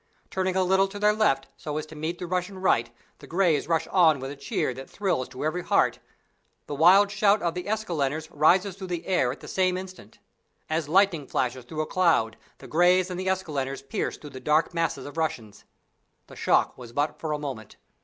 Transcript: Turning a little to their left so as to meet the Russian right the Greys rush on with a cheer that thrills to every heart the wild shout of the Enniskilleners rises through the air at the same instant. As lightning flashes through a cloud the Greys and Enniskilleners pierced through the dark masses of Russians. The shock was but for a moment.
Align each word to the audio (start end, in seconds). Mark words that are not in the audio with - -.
Turning 0.31 0.55
a 0.55 0.63
little 0.63 0.87
to 0.87 0.97
their 0.97 1.13
left 1.13 1.45
so 1.55 1.77
as 1.77 1.85
to 1.85 1.95
meet 1.95 2.17
the 2.17 2.25
Russian 2.25 2.57
right 2.59 2.89
the 3.19 3.27
Greys 3.27 3.67
rush 3.67 3.85
on 3.89 4.19
with 4.19 4.31
a 4.31 4.35
cheer 4.35 4.73
that 4.73 4.89
thrills 4.89 5.29
to 5.29 5.45
every 5.45 5.61
heart 5.61 5.99
the 6.65 6.73
wild 6.73 7.11
shout 7.11 7.39
of 7.43 7.53
the 7.53 7.65
Enniskilleners 7.65 8.27
rises 8.31 8.75
through 8.75 8.87
the 8.87 9.05
air 9.05 9.31
at 9.31 9.41
the 9.41 9.47
same 9.47 9.77
instant. 9.77 10.17
As 10.71 10.89
lightning 10.89 11.27
flashes 11.27 11.65
through 11.65 11.81
a 11.81 11.85
cloud 11.85 12.35
the 12.57 12.67
Greys 12.67 13.11
and 13.11 13.19
Enniskilleners 13.21 13.83
pierced 13.87 14.21
through 14.21 14.31
the 14.31 14.39
dark 14.39 14.73
masses 14.73 15.05
of 15.05 15.17
Russians. 15.17 15.65
The 16.25 16.35
shock 16.35 16.75
was 16.79 16.93
but 16.93 17.19
for 17.19 17.31
a 17.31 17.37
moment. 17.37 17.75